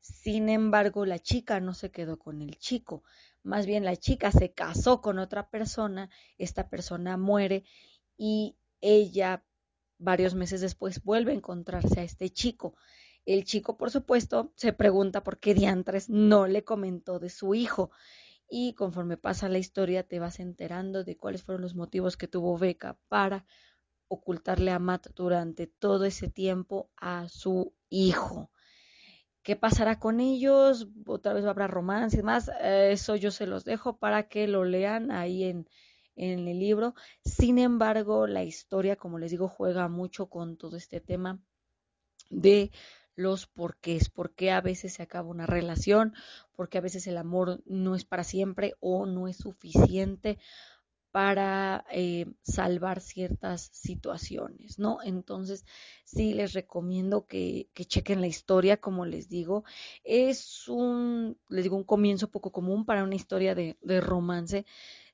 Sin 0.00 0.48
embargo, 0.48 1.06
la 1.06 1.18
chica 1.18 1.60
no 1.60 1.74
se 1.74 1.90
quedó 1.90 2.18
con 2.18 2.42
el 2.42 2.58
chico, 2.58 3.04
más 3.42 3.66
bien 3.66 3.84
la 3.84 3.96
chica 3.96 4.32
se 4.32 4.52
casó 4.52 5.00
con 5.00 5.18
otra 5.18 5.50
persona, 5.50 6.10
esta 6.38 6.68
persona 6.68 7.16
muere 7.16 7.64
y 8.16 8.56
ella 8.80 9.44
varios 9.98 10.34
meses 10.34 10.60
después 10.60 11.02
vuelve 11.04 11.32
a 11.32 11.36
encontrarse 11.36 12.00
a 12.00 12.02
este 12.02 12.30
chico. 12.30 12.74
El 13.26 13.44
chico, 13.44 13.76
por 13.76 13.90
supuesto, 13.90 14.52
se 14.56 14.72
pregunta 14.72 15.22
por 15.22 15.38
qué 15.38 15.54
Diantres 15.54 16.08
no 16.08 16.46
le 16.46 16.64
comentó 16.64 17.18
de 17.18 17.28
su 17.28 17.54
hijo. 17.54 17.90
Y 18.48 18.72
conforme 18.74 19.16
pasa 19.16 19.48
la 19.48 19.58
historia 19.58 20.02
te 20.08 20.18
vas 20.18 20.40
enterando 20.40 21.04
de 21.04 21.16
cuáles 21.16 21.44
fueron 21.44 21.62
los 21.62 21.74
motivos 21.74 22.16
que 22.16 22.26
tuvo 22.26 22.58
Beca 22.58 22.98
para 23.08 23.46
ocultarle 24.08 24.72
a 24.72 24.78
Matt 24.78 25.08
durante 25.14 25.66
todo 25.66 26.04
ese 26.04 26.28
tiempo 26.28 26.90
a 26.96 27.28
su 27.28 27.74
hijo. 27.90 28.50
¿Qué 29.42 29.56
pasará 29.56 29.98
con 29.98 30.20
ellos? 30.20 30.88
Otra 31.06 31.32
vez 31.32 31.44
habrá 31.46 31.66
romance 31.66 32.16
y 32.16 32.18
demás. 32.18 32.50
Eso 32.62 33.16
yo 33.16 33.30
se 33.30 33.46
los 33.46 33.64
dejo 33.64 33.96
para 33.96 34.28
que 34.28 34.46
lo 34.46 34.64
lean 34.64 35.10
ahí 35.10 35.44
en, 35.44 35.68
en 36.16 36.46
el 36.46 36.58
libro. 36.58 36.94
Sin 37.24 37.58
embargo, 37.58 38.26
la 38.26 38.44
historia, 38.44 38.96
como 38.96 39.18
les 39.18 39.30
digo, 39.30 39.48
juega 39.48 39.88
mucho 39.88 40.26
con 40.26 40.56
todo 40.56 40.76
este 40.76 41.00
tema 41.00 41.40
de 42.28 42.70
los 43.16 43.46
porqués, 43.46 44.08
por 44.08 44.34
qué 44.34 44.50
a 44.50 44.60
veces 44.60 44.94
se 44.94 45.02
acaba 45.02 45.28
una 45.28 45.46
relación, 45.46 46.14
porque 46.52 46.78
a 46.78 46.80
veces 46.80 47.06
el 47.06 47.16
amor 47.18 47.62
no 47.66 47.94
es 47.94 48.04
para 48.04 48.24
siempre 48.24 48.74
o 48.80 49.04
no 49.06 49.28
es 49.28 49.36
suficiente 49.36 50.38
para 51.10 51.84
eh, 51.90 52.26
salvar 52.42 53.00
ciertas 53.00 53.70
situaciones, 53.72 54.78
¿no? 54.78 54.98
Entonces, 55.02 55.64
sí 56.04 56.34
les 56.34 56.52
recomiendo 56.52 57.26
que, 57.26 57.68
que, 57.74 57.84
chequen 57.84 58.20
la 58.20 58.26
historia, 58.28 58.76
como 58.76 59.04
les 59.06 59.28
digo. 59.28 59.64
Es 60.04 60.68
un, 60.68 61.36
les 61.48 61.64
digo, 61.64 61.76
un 61.76 61.84
comienzo 61.84 62.30
poco 62.30 62.52
común 62.52 62.84
para 62.84 63.04
una 63.04 63.16
historia 63.16 63.54
de, 63.54 63.76
de 63.82 64.00
romance. 64.00 64.66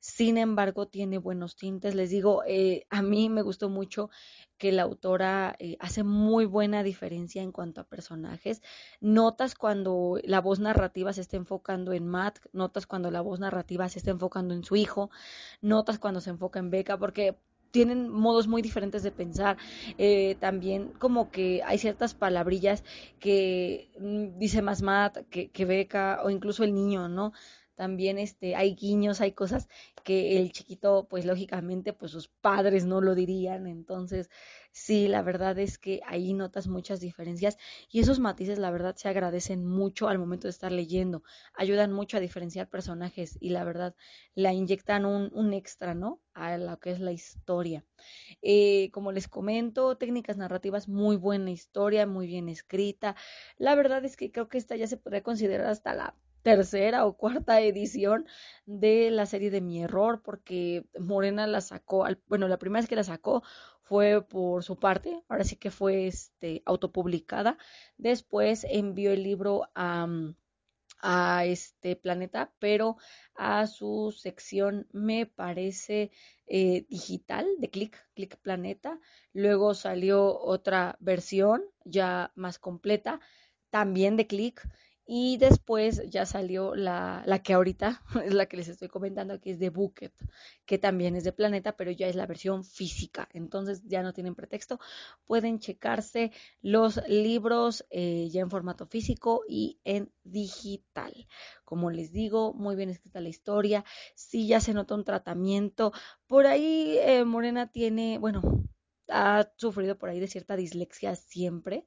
Sin 0.06 0.38
embargo, 0.38 0.86
tiene 0.86 1.18
buenos 1.18 1.56
tintes. 1.56 1.96
Les 1.96 2.10
digo, 2.10 2.44
eh, 2.46 2.86
a 2.90 3.02
mí 3.02 3.28
me 3.28 3.42
gustó 3.42 3.68
mucho 3.68 4.08
que 4.56 4.70
la 4.70 4.82
autora 4.82 5.56
eh, 5.58 5.76
hace 5.80 6.04
muy 6.04 6.44
buena 6.44 6.84
diferencia 6.84 7.42
en 7.42 7.50
cuanto 7.50 7.80
a 7.80 7.88
personajes. 7.88 8.62
Notas 9.00 9.56
cuando 9.56 10.20
la 10.22 10.40
voz 10.40 10.60
narrativa 10.60 11.12
se 11.12 11.22
está 11.22 11.36
enfocando 11.36 11.92
en 11.92 12.06
Matt, 12.06 12.38
notas 12.52 12.86
cuando 12.86 13.10
la 13.10 13.20
voz 13.20 13.40
narrativa 13.40 13.88
se 13.88 13.98
está 13.98 14.12
enfocando 14.12 14.54
en 14.54 14.62
su 14.62 14.76
hijo, 14.76 15.10
notas 15.60 15.98
cuando 15.98 16.20
se 16.20 16.30
enfoca 16.30 16.60
en 16.60 16.70
Becca, 16.70 16.96
porque 16.96 17.36
tienen 17.72 18.08
modos 18.08 18.46
muy 18.46 18.62
diferentes 18.62 19.02
de 19.02 19.10
pensar. 19.10 19.56
Eh, 19.98 20.36
también 20.38 20.92
como 21.00 21.32
que 21.32 21.62
hay 21.64 21.78
ciertas 21.78 22.14
palabrillas 22.14 22.84
que 23.18 23.90
mm, 23.98 24.38
dice 24.38 24.62
más 24.62 24.82
Matt 24.82 25.26
que, 25.30 25.50
que 25.50 25.64
Becca 25.64 26.20
o 26.22 26.30
incluso 26.30 26.62
el 26.62 26.74
niño, 26.74 27.08
¿no? 27.08 27.32
También 27.76 28.18
este, 28.18 28.56
hay 28.56 28.74
guiños, 28.74 29.20
hay 29.20 29.32
cosas 29.32 29.68
que 30.02 30.38
el 30.38 30.52
chiquito, 30.52 31.06
pues 31.08 31.24
lógicamente, 31.26 31.92
pues 31.92 32.12
sus 32.12 32.28
padres 32.28 32.84
no 32.86 33.00
lo 33.00 33.14
dirían. 33.14 33.66
Entonces, 33.66 34.30
sí, 34.72 35.08
la 35.08 35.22
verdad 35.22 35.58
es 35.58 35.78
que 35.78 36.00
ahí 36.06 36.32
notas 36.34 36.68
muchas 36.68 37.00
diferencias 37.00 37.58
y 37.90 38.00
esos 38.00 38.18
matices, 38.18 38.58
la 38.58 38.70
verdad, 38.70 38.96
se 38.96 39.08
agradecen 39.08 39.64
mucho 39.66 40.08
al 40.08 40.18
momento 40.18 40.48
de 40.48 40.50
estar 40.52 40.72
leyendo. 40.72 41.22
Ayudan 41.54 41.92
mucho 41.92 42.16
a 42.16 42.20
diferenciar 42.20 42.68
personajes 42.68 43.36
y 43.40 43.50
la 43.50 43.64
verdad, 43.64 43.94
la 44.34 44.52
inyectan 44.52 45.04
un, 45.06 45.30
un 45.32 45.52
extra, 45.52 45.94
¿no? 45.94 46.20
A 46.34 46.56
lo 46.58 46.78
que 46.80 46.90
es 46.90 47.00
la 47.00 47.12
historia. 47.12 47.84
Eh, 48.42 48.90
como 48.92 49.12
les 49.12 49.28
comento, 49.28 49.96
técnicas 49.96 50.36
narrativas, 50.36 50.88
muy 50.88 51.16
buena 51.16 51.50
historia, 51.50 52.06
muy 52.06 52.26
bien 52.26 52.48
escrita. 52.48 53.16
La 53.58 53.74
verdad 53.74 54.04
es 54.04 54.16
que 54.16 54.30
creo 54.32 54.48
que 54.48 54.58
esta 54.58 54.76
ya 54.76 54.86
se 54.86 54.96
podría 54.96 55.22
considerar 55.22 55.66
hasta 55.68 55.94
la 55.94 56.16
tercera 56.46 57.06
o 57.06 57.16
cuarta 57.16 57.60
edición 57.60 58.24
de 58.66 59.10
la 59.10 59.26
serie 59.26 59.50
de 59.50 59.60
Mi 59.60 59.82
Error, 59.82 60.22
porque 60.22 60.84
Morena 60.96 61.48
la 61.48 61.60
sacó, 61.60 62.04
al, 62.04 62.22
bueno, 62.28 62.46
la 62.46 62.56
primera 62.56 62.82
vez 62.82 62.88
que 62.88 62.94
la 62.94 63.02
sacó 63.02 63.42
fue 63.82 64.22
por 64.22 64.62
su 64.62 64.78
parte, 64.78 65.24
ahora 65.28 65.42
sí 65.42 65.56
que 65.56 65.72
fue 65.72 66.06
este, 66.06 66.62
autopublicada. 66.64 67.58
Después 67.96 68.64
envió 68.70 69.10
el 69.10 69.24
libro 69.24 69.68
a, 69.74 70.06
a 71.00 71.44
este 71.46 71.96
planeta, 71.96 72.52
pero 72.60 72.96
a 73.34 73.66
su 73.66 74.14
sección 74.16 74.86
me 74.92 75.26
parece 75.26 76.12
eh, 76.46 76.86
digital 76.88 77.44
de 77.58 77.70
Click, 77.70 77.96
Click 78.14 78.36
Planeta. 78.36 79.00
Luego 79.32 79.74
salió 79.74 80.38
otra 80.38 80.96
versión 81.00 81.64
ya 81.84 82.30
más 82.36 82.60
completa, 82.60 83.18
también 83.70 84.16
de 84.16 84.28
Click 84.28 84.62
y 85.08 85.36
después 85.36 86.02
ya 86.10 86.26
salió 86.26 86.74
la, 86.74 87.22
la, 87.26 87.38
que 87.40 87.52
ahorita 87.52 88.02
es 88.24 88.34
la 88.34 88.46
que 88.46 88.56
les 88.56 88.68
estoy 88.68 88.88
comentando, 88.88 89.40
que 89.40 89.52
es 89.52 89.58
de 89.60 89.70
Bucket, 89.70 90.12
que 90.64 90.78
también 90.78 91.14
es 91.14 91.22
de 91.22 91.32
Planeta, 91.32 91.76
pero 91.76 91.92
ya 91.92 92.08
es 92.08 92.16
la 92.16 92.26
versión 92.26 92.64
física. 92.64 93.28
Entonces 93.32 93.82
ya 93.84 94.02
no 94.02 94.12
tienen 94.12 94.34
pretexto. 94.34 94.80
Pueden 95.24 95.60
checarse 95.60 96.32
los 96.60 97.00
libros 97.06 97.86
eh, 97.90 98.28
ya 98.32 98.40
en 98.40 98.50
formato 98.50 98.86
físico 98.86 99.42
y 99.48 99.78
en 99.84 100.10
digital. 100.24 101.28
Como 101.64 101.90
les 101.92 102.12
digo, 102.12 102.52
muy 102.52 102.74
bien 102.74 102.90
escrita 102.90 103.20
la 103.20 103.28
historia. 103.28 103.84
Sí, 104.16 104.48
ya 104.48 104.60
se 104.60 104.74
nota 104.74 104.96
un 104.96 105.04
tratamiento. 105.04 105.92
Por 106.26 106.48
ahí 106.48 106.98
eh, 106.98 107.24
Morena 107.24 107.70
tiene, 107.70 108.18
bueno, 108.18 108.42
ha 109.08 109.48
sufrido 109.56 109.96
por 109.96 110.08
ahí 110.08 110.18
de 110.18 110.26
cierta 110.26 110.56
dislexia 110.56 111.14
siempre. 111.14 111.84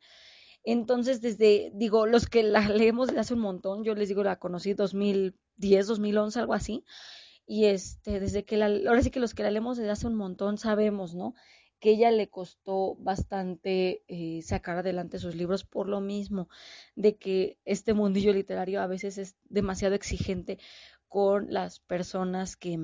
Entonces, 0.63 1.22
desde, 1.22 1.72
digo, 1.74 2.06
los 2.06 2.28
que 2.28 2.44
la 2.44 2.62
leemos 2.70 3.08
desde 3.08 3.22
hace 3.22 3.34
un 3.34 3.42
montón, 3.42 3.84
yo 3.84 3.96
les 3.96 4.10
digo, 4.10 4.24
la 4.24 4.39
conocí 4.39 4.74
2010, 4.74 5.88
2011, 5.88 6.39
algo 6.39 6.54
así, 6.54 6.84
y 7.46 7.66
este, 7.66 8.20
desde 8.20 8.46
que 8.46 8.58
la, 8.58 8.68
ahora 8.68 9.01
sí 9.01 9.12
que 9.12 9.20
los 9.20 9.34
que 9.34 9.44
la 9.44 9.51
leemos 9.51 9.78
desde 9.78 9.92
hace 9.92 10.08
un 10.08 10.16
montón 10.16 10.58
sabemos, 10.58 11.16
¿no? 11.16 11.34
Que 11.80 11.92
ella 11.92 12.12
le 12.12 12.30
costó 12.30 12.96
bastante 12.96 14.04
eh, 14.08 14.42
sacar 14.44 14.78
adelante 14.78 15.18
sus 15.18 15.36
libros 15.36 15.63
por 15.63 15.88
lo 15.88 16.01
mismo, 16.01 16.50
de 16.96 17.18
que 17.18 17.58
este 17.66 17.94
mundillo 17.94 18.34
literario 18.34 18.82
a 18.82 18.88
veces 18.88 19.18
es 19.18 19.36
demasiado 19.46 19.96
exigente 19.96 20.60
con 21.08 21.51
las 21.51 21.80
personas 21.80 22.56
que, 22.56 22.78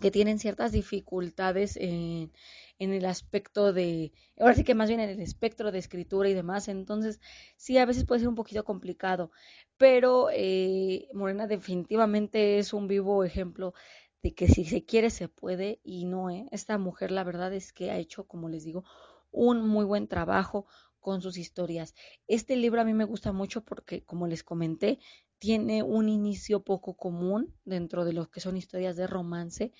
que 0.00 0.10
tienen 0.10 0.38
ciertas 0.38 0.72
dificultades 0.72 1.76
en, 1.76 2.32
en 2.78 2.92
el 2.92 3.04
aspecto 3.06 3.72
de, 3.72 4.12
ahora 4.38 4.54
sí 4.54 4.64
que 4.64 4.74
más 4.74 4.88
bien 4.88 5.00
en 5.00 5.10
el 5.10 5.20
espectro 5.20 5.72
de 5.72 5.78
escritura 5.78 6.28
y 6.28 6.34
demás, 6.34 6.68
entonces 6.68 7.20
sí, 7.56 7.78
a 7.78 7.86
veces 7.86 8.04
puede 8.04 8.20
ser 8.20 8.28
un 8.28 8.34
poquito 8.34 8.64
complicado, 8.64 9.30
pero 9.76 10.28
eh, 10.32 11.08
Morena 11.14 11.46
definitivamente 11.46 12.58
es 12.58 12.72
un 12.72 12.88
vivo 12.88 13.24
ejemplo 13.24 13.74
de 14.22 14.34
que 14.34 14.48
si 14.48 14.64
se 14.64 14.84
quiere 14.84 15.10
se 15.10 15.28
puede 15.28 15.80
y 15.84 16.04
no, 16.04 16.30
¿eh? 16.30 16.46
esta 16.50 16.78
mujer 16.78 17.10
la 17.10 17.24
verdad 17.24 17.52
es 17.52 17.72
que 17.72 17.90
ha 17.90 17.98
hecho, 17.98 18.24
como 18.24 18.48
les 18.48 18.64
digo, 18.64 18.84
un 19.30 19.66
muy 19.66 19.84
buen 19.84 20.08
trabajo 20.08 20.66
con 21.00 21.22
sus 21.22 21.38
historias. 21.38 21.94
Este 22.26 22.56
libro 22.56 22.80
a 22.80 22.84
mí 22.84 22.92
me 22.94 23.04
gusta 23.04 23.32
mucho 23.32 23.64
porque, 23.64 24.02
como 24.04 24.26
les 24.26 24.42
comenté, 24.42 24.98
tiene 25.38 25.82
un 25.82 26.08
inicio 26.08 26.64
poco 26.64 26.94
común 26.94 27.54
dentro 27.64 28.04
de 28.04 28.12
lo 28.12 28.30
que 28.30 28.40
son 28.40 28.56
historias 28.56 28.96
de 28.96 29.06
romance 29.06 29.72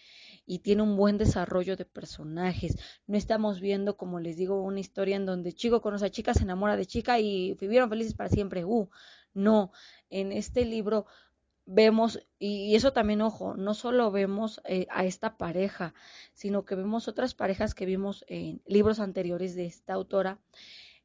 y 0.46 0.60
tiene 0.60 0.82
un 0.82 0.96
buen 0.96 1.18
desarrollo 1.18 1.76
de 1.76 1.84
personajes. 1.84 2.76
No 3.06 3.16
estamos 3.16 3.60
viendo, 3.60 3.96
como 3.96 4.20
les 4.20 4.36
digo, 4.36 4.62
una 4.62 4.80
historia 4.80 5.16
en 5.16 5.26
donde 5.26 5.52
chico 5.52 5.82
conoce 5.82 6.06
a 6.06 6.10
chica, 6.10 6.34
se 6.34 6.44
enamora 6.44 6.76
de 6.76 6.86
chica 6.86 7.18
y 7.18 7.54
vivieron 7.54 7.88
felices 7.88 8.14
para 8.14 8.30
siempre. 8.30 8.64
Uh, 8.64 8.88
no, 9.34 9.72
en 10.10 10.32
este 10.32 10.64
libro 10.64 11.06
vemos, 11.66 12.20
y 12.38 12.74
eso 12.74 12.92
también, 12.92 13.20
ojo, 13.20 13.54
no 13.54 13.74
solo 13.74 14.10
vemos 14.10 14.60
eh, 14.64 14.86
a 14.90 15.04
esta 15.04 15.36
pareja, 15.36 15.92
sino 16.32 16.64
que 16.64 16.74
vemos 16.74 17.08
otras 17.08 17.34
parejas 17.34 17.74
que 17.74 17.84
vimos 17.84 18.24
en 18.28 18.62
libros 18.66 19.00
anteriores 19.00 19.54
de 19.54 19.66
esta 19.66 19.92
autora 19.92 20.40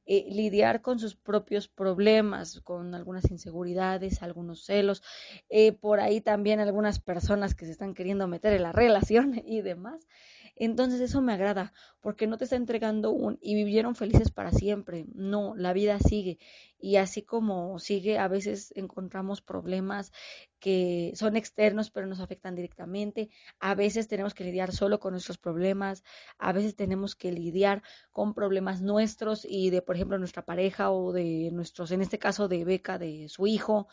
eh, 0.06 0.26
lidiar 0.30 0.82
con 0.82 1.00
sus 1.00 1.16
propios 1.16 1.68
problemas, 1.68 2.60
con 2.62 2.94
algunas 2.94 3.32
inseguridades, 3.32 4.22
algunos 4.22 4.66
celos, 4.66 5.02
eh, 5.50 5.72
por 5.72 6.00
ahí 6.00 6.20
también 6.20 6.60
algunas 6.60 7.00
personas 7.00 7.56
que 7.56 7.66
se 7.66 7.72
están 7.72 7.94
queriendo 7.94 8.28
meter 8.28 8.54
en 8.54 8.64
la 8.64 8.72
relación 8.74 9.42
y 9.46 9.62
demás. 9.62 10.08
Entonces 10.56 11.02
eso 11.02 11.22
me 11.22 11.34
agrada, 11.34 11.74
porque 12.00 12.28
no 12.28 12.38
te 12.38 12.44
está 12.44 12.56
entregando 12.56 13.12
un 13.12 13.40
y 13.42 13.56
vivieron 13.56 13.96
felices 13.96 14.32
para 14.32 14.52
siempre. 14.52 15.06
No, 15.14 15.56
la 15.56 15.74
vida 15.74 16.00
sigue. 16.00 16.38
Y 16.80 16.98
así 16.98 17.24
como 17.24 17.80
sigue, 17.80 18.20
a 18.20 18.28
veces 18.28 18.72
encontramos 18.76 19.42
problemas 19.42 20.12
que 20.60 21.12
son 21.16 21.36
externos 21.36 21.90
pero 21.92 22.08
nos 22.08 22.20
afectan 22.20 22.56
directamente. 22.56 23.30
A 23.60 23.74
veces 23.76 24.08
tenemos 24.08 24.34
que 24.34 24.44
lidiar 24.44 24.72
solo 24.72 25.00
con 25.00 25.14
nuestros 25.14 25.38
problemas. 25.38 26.04
A 26.38 26.54
veces 26.54 26.76
tenemos 26.76 27.16
que 27.16 27.32
lidiar 27.32 27.82
con 28.12 28.34
problemas 28.34 28.82
nuestros 28.82 29.46
y 29.50 29.72
de, 29.72 29.82
por 29.82 29.96
ejemplo, 29.96 30.18
nuestra 30.20 30.46
pareja 30.46 30.92
o 30.92 31.14
de 31.14 31.50
nuestros, 31.52 31.92
en 31.92 32.02
este 32.02 32.20
caso, 32.20 32.48
de 32.48 32.64
Beca, 32.64 32.98
de 32.98 33.28
su 33.30 33.48
hijo, 33.48 33.88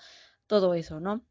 todo 0.46 0.74
eso, 0.74 1.00
¿no? 1.00 1.24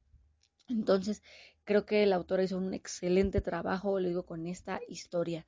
Entonces, 0.69 1.23
creo 1.69 1.85
que 1.85 2.01
el 2.01 2.13
autor 2.13 2.41
hizo 2.41 2.57
un 2.57 2.73
excelente 2.73 3.41
trabajo, 3.41 3.99
le 3.99 4.09
digo, 4.09 4.25
con 4.25 4.47
esta 4.47 4.79
historia. 4.87 5.45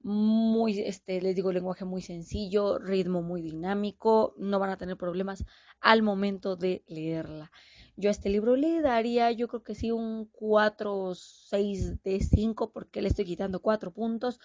Muy, 0.00 0.78
este, 0.78 1.20
les 1.20 1.34
digo, 1.34 1.50
lenguaje 1.50 1.84
muy 1.84 2.02
sencillo, 2.02 2.78
ritmo 2.78 3.20
muy 3.20 3.42
dinámico, 3.42 4.32
no 4.38 4.60
van 4.60 4.70
a 4.70 4.76
tener 4.76 4.96
problemas 4.96 5.44
al 5.80 6.02
momento 6.02 6.54
de 6.54 6.84
leerla. 6.86 7.50
Yo 7.96 8.10
a 8.10 8.12
este 8.12 8.28
libro 8.28 8.54
le 8.54 8.80
daría, 8.80 9.32
yo 9.32 9.48
creo 9.48 9.64
que 9.64 9.74
sí, 9.74 9.90
un 9.90 10.26
4 10.30 10.96
o 10.96 11.16
6 11.16 12.00
de 12.04 12.20
5, 12.20 12.70
porque 12.70 13.02
le 13.02 13.08
estoy 13.08 13.24
quitando 13.24 13.60
4 13.60 13.90
puntos, 13.90 14.38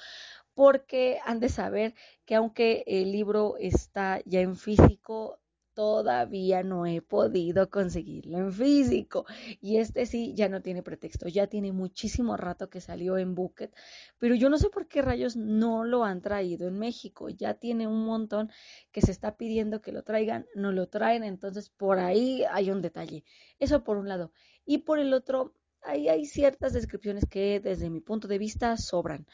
porque 0.56 1.20
han 1.24 1.40
de 1.40 1.50
saber 1.50 1.94
que 2.26 2.34
aunque 2.34 2.84
el 2.88 3.12
libro 3.12 3.58
está 3.60 4.22
ya 4.26 4.42
en 4.42 4.56
físico, 4.56 5.38
todavía 5.82 6.62
no 6.62 6.86
he 6.86 7.02
podido 7.02 7.72
conseguirlo 7.72 8.38
en 8.38 8.54
físico. 8.54 9.26
Y 9.62 9.78
este 9.78 10.06
sí 10.06 10.36
ya 10.36 10.48
no 10.48 10.62
tiene 10.62 10.84
pretexto, 10.84 11.28
ya 11.28 11.48
tiene 11.48 11.72
muchísimo 11.72 12.38
rato 12.38 12.70
que 12.70 12.82
salió 12.82 13.18
en 13.18 13.34
Bucket, 13.34 13.74
pero 14.20 14.36
yo 14.36 14.52
no 14.52 14.60
sé 14.60 14.70
por 14.70 14.88
qué 14.88 15.02
rayos 15.02 15.36
no 15.36 15.84
lo 15.84 16.04
han 16.04 16.22
traído 16.22 16.68
en 16.68 16.78
México. 16.78 17.30
Ya 17.30 17.56
tiene 17.56 17.88
un 17.88 18.06
montón 18.06 18.52
que 18.92 19.02
se 19.02 19.12
está 19.12 19.38
pidiendo 19.38 19.82
que 19.82 19.92
lo 19.92 20.04
traigan, 20.04 20.46
no 20.54 20.72
lo 20.72 20.88
traen, 20.88 21.24
entonces 21.24 21.70
por 21.72 21.98
ahí 21.98 22.44
hay 22.52 22.70
un 22.70 22.84
detalle. 22.84 23.24
Eso 23.58 23.84
por 23.84 23.98
un 23.98 24.08
lado. 24.08 24.32
Y 24.64 24.80
por 24.80 25.00
el 25.00 25.12
otro, 25.16 25.56
ahí 25.82 26.10
hay 26.10 26.28
ciertas 26.28 26.74
descripciones 26.74 27.26
que 27.28 27.60
desde 27.60 27.90
mi 27.90 28.02
punto 28.02 28.28
de 28.28 28.38
vista 28.38 28.78
sobran. 28.78 29.26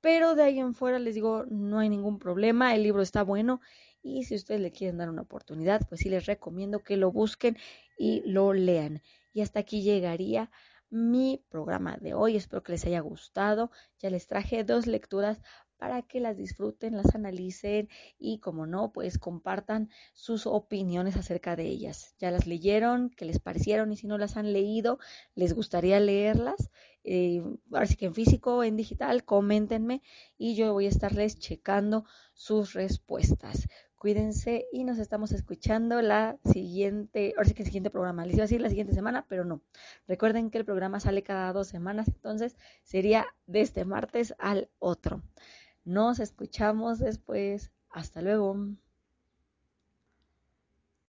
Pero 0.00 0.34
de 0.34 0.42
ahí 0.42 0.58
en 0.58 0.72
fuera 0.72 0.98
les 0.98 1.14
digo, 1.14 1.44
no 1.50 1.80
hay 1.80 1.90
ningún 1.90 2.18
problema, 2.18 2.74
el 2.74 2.82
libro 2.82 3.02
está 3.02 3.22
bueno 3.22 3.60
y 4.02 4.24
si 4.24 4.34
ustedes 4.34 4.60
le 4.60 4.72
quieren 4.72 4.98
dar 4.98 5.10
una 5.10 5.22
oportunidad, 5.22 5.86
pues 5.88 6.00
sí 6.00 6.08
les 6.08 6.26
recomiendo 6.26 6.80
que 6.80 6.96
lo 6.96 7.12
busquen 7.12 7.56
y 7.96 8.22
lo 8.26 8.52
lean. 8.52 9.02
Y 9.32 9.40
hasta 9.42 9.60
aquí 9.60 9.82
llegaría 9.82 10.50
mi 10.90 11.42
programa 11.48 11.96
de 12.00 12.14
hoy. 12.14 12.36
Espero 12.36 12.62
que 12.62 12.72
les 12.72 12.84
haya 12.84 13.00
gustado. 13.00 13.70
Ya 13.98 14.10
les 14.10 14.26
traje 14.26 14.64
dos 14.64 14.86
lecturas 14.86 15.40
para 15.78 16.02
que 16.02 16.20
las 16.20 16.36
disfruten, 16.36 16.96
las 16.96 17.14
analicen 17.16 17.88
y 18.16 18.38
como 18.38 18.66
no, 18.66 18.92
pues 18.92 19.18
compartan 19.18 19.88
sus 20.12 20.46
opiniones 20.46 21.16
acerca 21.16 21.56
de 21.56 21.64
ellas. 21.66 22.14
Ya 22.20 22.30
las 22.30 22.46
leyeron, 22.46 23.10
qué 23.10 23.24
les 23.24 23.40
parecieron 23.40 23.90
y 23.92 23.96
si 23.96 24.06
no 24.06 24.16
las 24.16 24.36
han 24.36 24.52
leído, 24.52 24.98
les 25.34 25.54
gustaría 25.54 25.98
leerlas. 25.98 26.70
Eh, 27.02 27.42
ahora 27.72 27.86
sí 27.86 27.96
que 27.96 28.06
en 28.06 28.14
físico 28.14 28.58
o 28.58 28.62
en 28.62 28.76
digital, 28.76 29.24
coméntenme 29.24 30.02
y 30.38 30.54
yo 30.54 30.72
voy 30.72 30.86
a 30.86 30.90
estarles 30.90 31.36
checando 31.38 32.04
sus 32.34 32.74
respuestas. 32.74 33.66
Cuídense 34.02 34.66
y 34.72 34.82
nos 34.82 34.98
estamos 34.98 35.30
escuchando 35.30 36.02
la 36.02 36.36
siguiente, 36.52 37.34
ahora 37.36 37.48
sí 37.48 37.54
que 37.54 37.62
el 37.62 37.66
siguiente 37.66 37.88
programa. 37.88 38.26
Les 38.26 38.34
iba 38.34 38.42
a 38.42 38.46
decir 38.46 38.60
la 38.60 38.68
siguiente 38.68 38.94
semana, 38.94 39.26
pero 39.28 39.44
no. 39.44 39.62
Recuerden 40.08 40.50
que 40.50 40.58
el 40.58 40.64
programa 40.64 40.98
sale 40.98 41.22
cada 41.22 41.52
dos 41.52 41.68
semanas, 41.68 42.08
entonces 42.08 42.56
sería 42.82 43.28
de 43.46 43.60
este 43.60 43.84
martes 43.84 44.34
al 44.40 44.68
otro. 44.80 45.22
Nos 45.84 46.18
escuchamos 46.18 46.98
después. 46.98 47.70
Hasta 47.90 48.22
luego. 48.22 48.56